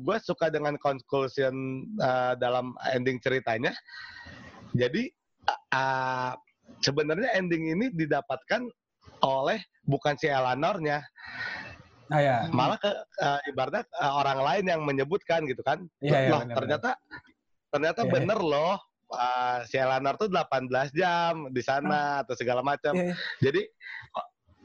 [0.00, 3.74] gue suka dengan conclusion uh, dalam ending ceritanya.
[4.72, 5.12] Jadi
[5.44, 6.32] uh, uh,
[6.80, 8.64] sebenarnya ending ini didapatkan
[9.22, 11.02] oleh bukan si Eleanornya,
[12.08, 15.84] ah ya malah ke uh, ibaratnya uh, orang lain yang menyebutkan gitu kan.
[16.00, 16.90] Iya, iya, Loh, benar, ternyata
[17.68, 18.76] ternyata Iya, bener loh.
[19.08, 22.92] uh, si Eleanor tuh 18 jam di sana atau segala macam.
[22.92, 23.14] Iya, iya.
[23.40, 23.62] Jadi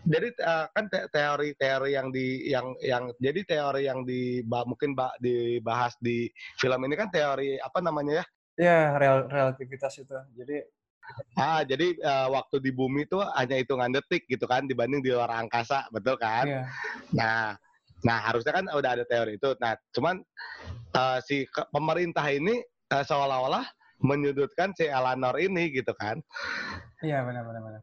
[0.03, 5.95] jadi uh, kan teori-teori yang di yang yang jadi teori yang di mungkin ba, dibahas
[6.03, 6.27] di
[6.59, 8.25] film ini kan teori apa namanya ya?
[8.53, 10.13] Ya, real, relativitas itu.
[10.37, 10.61] Jadi
[11.33, 15.29] Ah, jadi uh, waktu di bumi itu hanya hitungan detik gitu kan dibanding di luar
[15.33, 16.45] angkasa, betul kan?
[16.45, 16.63] Iya.
[17.13, 17.57] Nah,
[18.05, 19.49] nah harusnya kan udah ada teori itu.
[19.57, 20.21] Nah, cuman
[20.93, 22.61] uh, si pemerintah ini
[22.93, 23.65] uh, seolah-olah
[24.03, 26.21] menyudutkan si Eleanor ini gitu kan?
[27.01, 27.81] Iya, benar benar benar.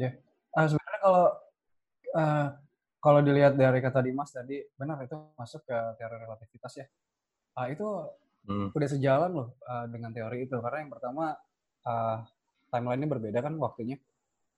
[0.00, 0.10] Ya.
[0.52, 1.26] Uh, sebenarnya kalau
[2.18, 2.46] uh,
[3.02, 6.86] kalau dilihat dari kata Dimas tadi, benar itu masuk ke teori relativitas ya.
[7.54, 7.88] Uh, itu
[8.48, 8.68] hmm.
[8.74, 11.36] udah sejalan loh uh, dengan teori itu karena yang pertama
[11.86, 12.18] uh,
[12.72, 13.98] timeline-nya berbeda kan waktunya.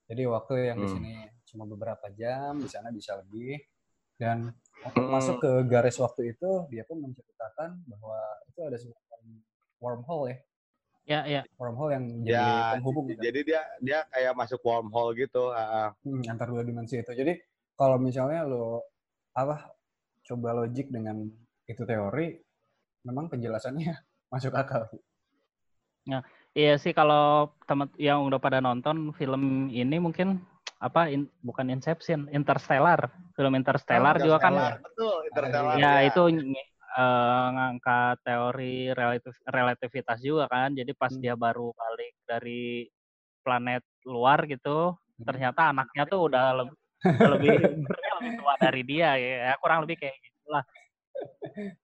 [0.04, 0.84] Jadi waktu yang hmm.
[0.84, 1.12] di sini
[1.48, 3.56] cuma beberapa jam, di sana bisa lebih.
[4.14, 4.52] Dan
[4.84, 5.12] untuk hmm.
[5.12, 9.20] masuk ke garis waktu itu, dia pun menceritakan bahwa itu ada semacam
[9.80, 10.38] wormhole ya.
[11.04, 11.42] Ya, ya.
[11.60, 13.12] Wormhole yang jadi ya, penghubung.
[13.12, 13.20] Gitu.
[13.20, 15.52] Jadi dia dia kayak masuk wormhole gitu.
[15.52, 15.92] Uh.
[16.00, 17.12] Hmm, antar dua dimensi itu.
[17.12, 17.36] Jadi
[17.76, 18.88] kalau misalnya lo
[19.36, 19.68] apa
[20.24, 21.28] coba logik dengan
[21.68, 22.32] itu teori,
[23.04, 23.92] memang penjelasannya
[24.32, 24.88] masuk akal.
[26.08, 26.20] Nah,
[26.54, 30.38] Iya sih kalau teman yang udah pada nonton film ini mungkin
[30.78, 33.10] apa in, bukan Inception, Interstellar.
[33.34, 34.54] Film Interstellar oh, juga kan.
[34.78, 35.74] Betul, Interstellar.
[35.82, 36.14] Ya, ya.
[36.14, 36.22] itu
[36.94, 40.70] uh, ngangkat teori relatif, relativitas juga kan.
[40.78, 41.22] Jadi pas hmm.
[41.26, 42.86] dia baru balik dari
[43.42, 45.26] planet luar gitu, hmm.
[45.26, 46.78] ternyata anaknya tuh udah lebih
[47.34, 47.54] lebih
[47.90, 49.58] lebih tua dari dia ya.
[49.58, 50.64] Kurang lebih kayak gitulah.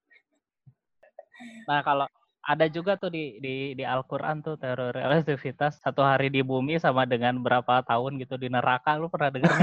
[1.65, 2.05] Nah, kalau
[2.41, 7.05] ada juga tuh di di di Al-Qur'an tuh teori relativitas satu hari di bumi sama
[7.05, 9.53] dengan berapa tahun gitu di neraka lu pernah dengar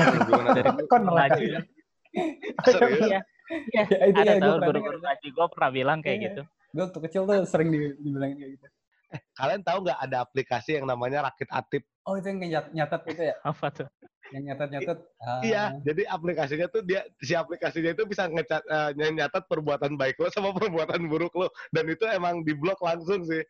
[0.55, 1.61] dari kon ngaji ya?
[2.14, 3.21] Iya.
[3.49, 6.27] Iya, ya, ada ya, tahu guru-guru ngaji gue pernah bilang kayak iya.
[6.29, 6.43] gitu.
[6.77, 8.67] Gue tuh kecil tuh sering dibilangin kayak gitu.
[9.09, 11.83] Eh, kalian tahu nggak ada aplikasi yang namanya Rakit Atip?
[12.05, 13.35] Oh, itu yang nyatet, nyatet itu ya?
[13.40, 13.88] Apa tuh?
[14.29, 14.99] Yang nyatet-nyatet.
[15.01, 15.40] Uh...
[15.40, 20.29] Iya, jadi aplikasinya tuh dia si aplikasinya itu bisa ngecat uh, nyatet perbuatan baik lo
[20.29, 23.40] sama perbuatan buruk lo dan itu emang diblok langsung sih.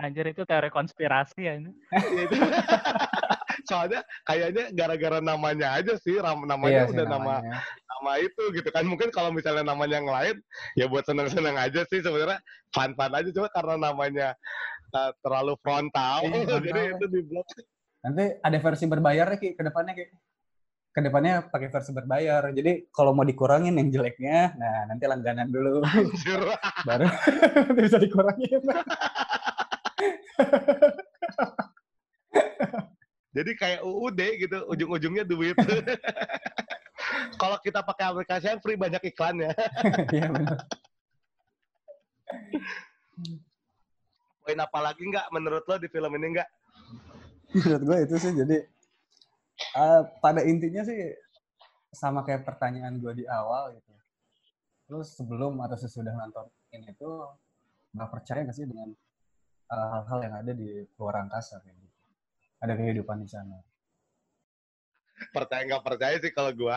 [0.00, 1.70] Anjir itu teori konspirasi ya ini.
[3.68, 7.42] Soalnya kayaknya gara-gara namanya aja sih, namanya iya udah namanya.
[7.42, 7.60] nama
[8.02, 8.82] nama itu gitu kan.
[8.82, 10.36] Mungkin kalau misalnya namanya yang lain
[10.74, 12.40] ya buat seneng-seneng aja sih sebenarnya.
[12.74, 14.28] Fun-fun aja cuma karena namanya
[14.92, 17.46] uh, terlalu frontal iya, jadi itu di blok
[18.02, 20.06] nanti ada versi berbayar ki ke depannya ki.
[20.92, 22.52] Ke depannya pakai versi berbayar.
[22.52, 25.80] Jadi kalau mau dikurangin yang jeleknya nah nanti langganan dulu.
[26.84, 27.06] Baru
[27.78, 28.60] bisa dikurangin
[33.42, 35.58] jadi kayak UUD gitu ujung-ujungnya duit
[37.42, 39.50] kalau kita pakai aplikasi yang free banyak iklannya.
[40.14, 40.58] Iya benar.
[44.42, 46.48] Poin apa lagi nggak menurut lo di film ini nggak?
[47.52, 48.56] Menurut gue itu sih jadi
[49.76, 50.96] uh, pada intinya sih
[51.92, 53.92] sama kayak pertanyaan gue di awal gitu.
[54.88, 57.26] Terus sebelum atau sesudah nonton ini tuh
[57.92, 58.88] nggak percaya nggak sih dengan
[59.68, 61.81] eh, hal-hal uh, yang ada di luar angkasa gitu.
[62.62, 63.58] Ada kehidupan di sana.
[65.34, 66.76] Percaya nggak percaya sih kalau gue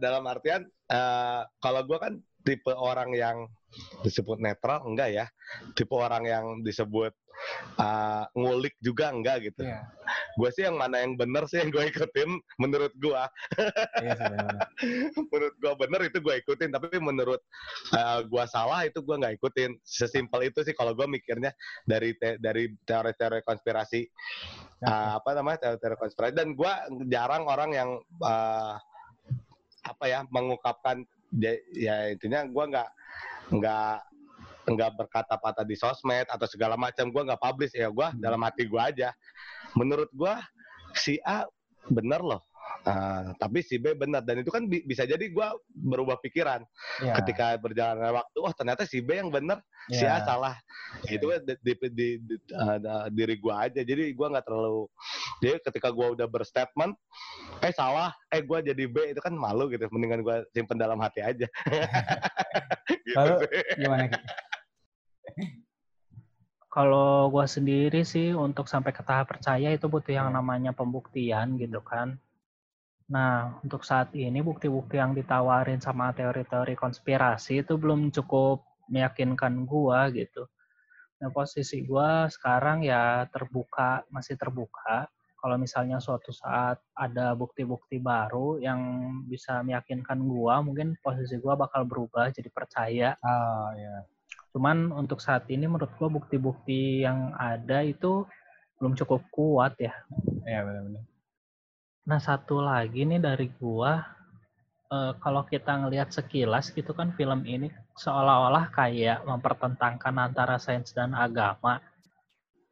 [0.00, 3.44] dalam artian uh, kalau gue kan tipe orang yang
[4.00, 5.26] disebut netral enggak ya.
[5.76, 7.12] Tipe orang yang disebut
[7.78, 9.64] uh, ngulik juga enggak gitu.
[9.64, 9.84] Yeah.
[10.38, 13.22] gue sih yang mana yang benar sih yang gue ikutin menurut gue
[14.00, 14.16] yeah,
[15.34, 17.42] menurut gue benar itu gue ikutin tapi menurut
[17.92, 19.76] uh, eh, gue salah itu gue nggak ikutin.
[19.82, 21.52] Sesimpel itu sih kalau gue mikirnya
[21.84, 24.06] dari te dari teori-teori konspirasi
[24.86, 26.32] uh, apa namanya teori-teori konspirasi.
[26.34, 26.72] Dan gue
[27.10, 27.90] jarang orang yang
[28.22, 28.78] uh,
[29.88, 31.04] apa ya mengungkapkan
[31.76, 32.90] ya intinya gue nggak
[33.48, 33.96] nggak
[34.74, 38.20] nggak berkata patah di sosmed atau segala macam gue nggak publish ya gue hmm.
[38.20, 39.08] dalam hati gue aja
[39.74, 40.34] menurut gue
[40.96, 41.44] si A
[41.88, 42.48] bener loh
[42.86, 46.62] Uh, tapi si B benar dan itu kan bi bisa jadi gue berubah pikiran
[47.02, 47.16] yeah.
[47.20, 49.98] ketika berjalan waktu oh ternyata si B yang benar yeah.
[49.98, 50.24] si A iya.
[50.24, 50.54] salah
[51.04, 51.16] yeah.
[51.18, 54.86] itu kan di, di, di, di uh, diri gue aja jadi gue nggak terlalu
[55.42, 56.94] jadi ketika gue udah berstatement
[57.60, 61.20] eh salah eh gue jadi B itu kan malu gitu mendingan gue simpen dalam hati
[61.20, 61.44] aja
[62.88, 63.36] gitu Lalu,
[63.74, 64.06] gimana
[66.68, 71.80] kalau gue sendiri sih untuk sampai ke tahap percaya itu butuh yang namanya pembuktian gitu
[71.80, 72.20] kan
[73.08, 78.60] Nah, untuk saat ini bukti-bukti yang ditawarin sama teori-teori konspirasi itu belum cukup
[78.92, 80.44] meyakinkan gua gitu.
[81.24, 85.08] Nah, posisi gua sekarang ya terbuka, masih terbuka.
[85.40, 88.80] Kalau misalnya suatu saat ada bukti-bukti baru yang
[89.24, 93.16] bisa meyakinkan gua, mungkin posisi gua bakal berubah jadi percaya.
[93.24, 94.04] Ah, ya.
[94.52, 98.24] Cuman untuk saat ini menurut gua bukti-bukti yang ada itu
[98.78, 99.92] belum cukup kuat ya.
[100.46, 101.04] Iya, benar-benar
[102.08, 104.00] Nah, satu lagi nih dari gua,
[104.88, 107.68] uh, kalau kita ngelihat sekilas gitu kan film ini
[108.00, 111.84] seolah-olah kayak mempertentangkan antara sains dan agama.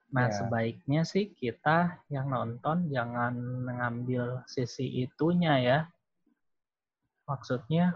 [0.09, 0.37] Nah, yeah.
[0.41, 5.79] sebaiknya sih kita yang nonton jangan mengambil sisi itunya ya.
[7.29, 7.93] Maksudnya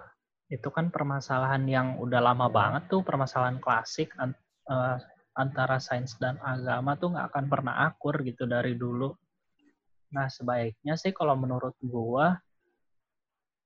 [0.51, 4.99] itu kan permasalahan yang udah lama banget tuh, permasalahan klasik uh,
[5.39, 9.15] antara sains dan agama tuh nggak akan pernah akur gitu dari dulu.
[10.11, 12.35] Nah, sebaiknya sih kalau menurut gua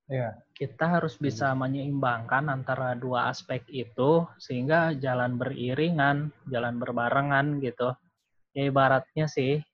[0.04, 7.96] ya kita harus bisa menyeimbangkan antara dua aspek itu sehingga jalan beriringan, jalan berbarengan gitu.
[8.52, 9.64] Ya ibaratnya sih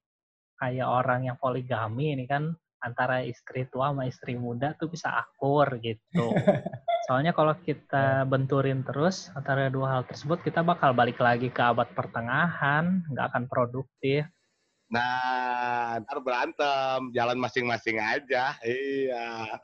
[0.63, 5.67] kayak orang yang poligami ini kan antara istri tua sama istri muda tuh bisa akur
[5.83, 6.31] gitu.
[7.11, 8.29] Soalnya kalau kita ya.
[8.29, 13.51] benturin terus antara dua hal tersebut, kita bakal balik lagi ke abad pertengahan, nggak akan
[13.51, 14.31] produktif.
[14.95, 18.55] Nah, ntar berantem, jalan masing-masing aja.
[18.63, 19.59] Iya.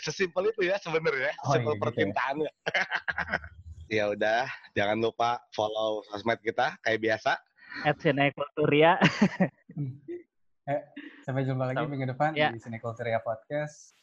[0.00, 1.82] Sesimpel itu ya sebenarnya, oh, simpel iya, ya.
[1.84, 2.52] percintaannya.
[4.00, 7.36] ya udah, jangan lupa follow sosmed kita kayak biasa.
[7.84, 8.96] At Sinekulturia.
[10.72, 10.80] eh,
[11.20, 12.48] sampai jumpa lagi minggu depan ya.
[12.48, 13.99] di Sinekulturia Podcast.